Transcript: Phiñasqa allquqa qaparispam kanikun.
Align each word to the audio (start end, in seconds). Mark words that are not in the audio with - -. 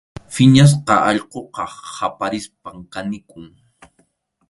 Phiñasqa 0.33 0.95
allquqa 1.11 1.63
qaparispam 1.95 2.77
kanikun. 2.93 3.45